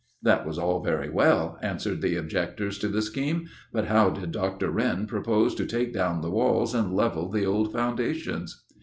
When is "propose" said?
5.05-5.53